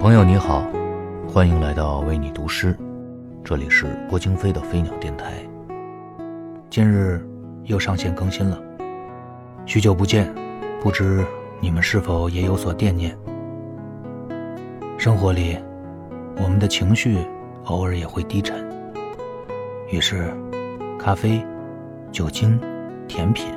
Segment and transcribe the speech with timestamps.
[0.00, 0.64] 朋友你好，
[1.28, 2.74] 欢迎来到为你读诗，
[3.44, 5.34] 这里是郭京飞的飞鸟电台。
[6.70, 7.22] 今日
[7.64, 8.58] 又上线更新了，
[9.66, 10.34] 许久不见，
[10.80, 11.22] 不知
[11.60, 13.14] 你们是否也有所惦念？
[14.96, 15.58] 生活里，
[16.42, 17.18] 我们的情绪
[17.66, 18.56] 偶尔也会低沉，
[19.90, 20.32] 于是，
[20.98, 21.44] 咖啡、
[22.10, 22.58] 酒精、
[23.06, 23.52] 甜品，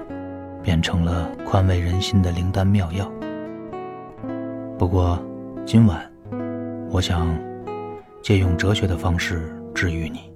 [0.62, 3.10] 变成了宽慰人心的灵丹妙药。
[4.77, 5.17] 不过，
[5.66, 6.12] 今晚。
[6.93, 7.35] 我想
[8.21, 10.31] 借用哲学的方式治愈你，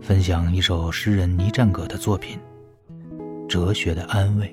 [0.00, 2.38] 分享一首诗人倪占葛的作品
[3.48, 4.46] 《哲学的安慰》。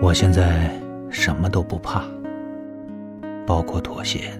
[0.00, 0.70] 我现在
[1.10, 2.02] 什么都不怕，
[3.46, 4.30] 包括妥协。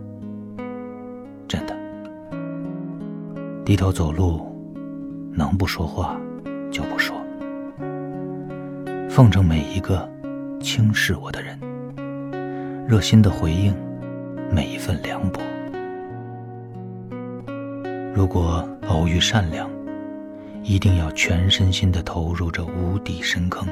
[1.46, 1.76] 真的，
[3.66, 4.40] 低头走路，
[5.30, 6.18] 能不说话
[6.70, 7.14] 就不说。
[9.16, 10.06] 奉承每一个
[10.60, 11.58] 轻视我的人，
[12.86, 13.74] 热心的回应
[14.52, 15.40] 每一份凉薄。
[18.14, 19.70] 如果偶遇善良，
[20.62, 23.66] 一定要全身心的投入这无底深坑。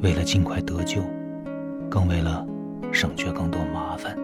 [0.00, 1.02] 为了尽快得救，
[1.90, 2.46] 更为了
[2.92, 4.16] 省却更多麻烦。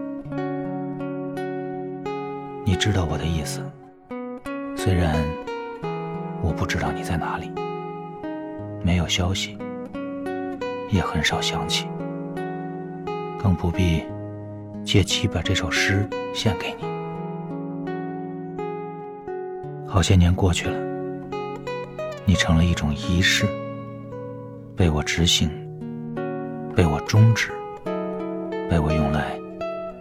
[2.65, 3.61] 你知道我的意思，
[4.77, 5.17] 虽然
[6.45, 7.51] 我不知道你在哪里。
[8.83, 9.57] 没有消息，
[10.91, 11.87] 也很少想起，
[13.43, 14.03] 更不必
[14.85, 16.87] 借机把这首诗献给你。
[19.87, 20.79] 好些年过去了，
[22.25, 23.47] 你成了一种仪式，
[24.77, 25.51] 被我执行，
[26.75, 27.51] 被我终止，
[28.71, 29.39] 被我用来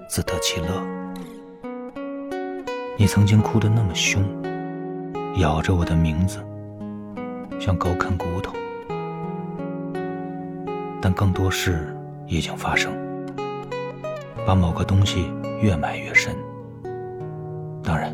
[0.07, 0.81] 自得其乐。
[2.97, 4.23] 你曾经哭得那么凶，
[5.39, 6.39] 咬着我的名字，
[7.59, 8.53] 像狗啃骨头。
[11.01, 12.91] 但更多事已经发生，
[14.45, 15.31] 把某个东西
[15.61, 16.35] 越埋越深。
[17.83, 18.13] 当然，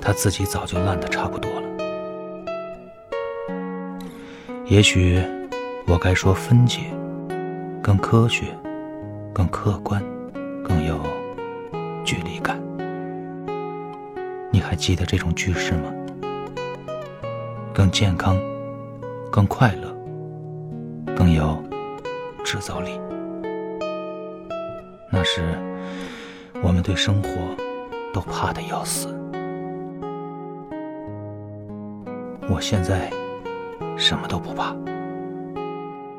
[0.00, 1.62] 他自己早就烂得差不多了。
[4.66, 5.22] 也许
[5.86, 6.80] 我该说分解，
[7.82, 8.46] 更科学，
[9.32, 10.02] 更客观，
[10.62, 11.00] 更有
[12.04, 12.60] 距离感。
[14.50, 15.92] 你还记得这种句式吗？
[17.72, 18.36] 更健康，
[19.30, 19.96] 更快乐，
[21.16, 21.56] 更有。
[22.50, 22.98] 制造力，
[25.12, 25.42] 那时
[26.62, 27.28] 我们对生活
[28.10, 29.08] 都怕的要死。
[32.48, 33.10] 我现在
[33.98, 34.74] 什么都不怕，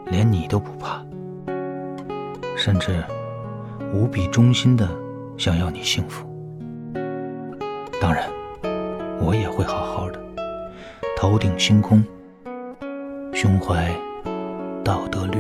[0.06, 1.04] 连你都不怕，
[2.56, 3.04] 甚至
[3.92, 4.88] 无比忠心的
[5.36, 6.28] 想要你幸福。
[8.00, 8.30] 当然，
[9.20, 10.22] 我也会好好的，
[11.18, 12.04] 头顶星空，
[13.34, 13.92] 胸怀
[14.84, 15.39] 道德律。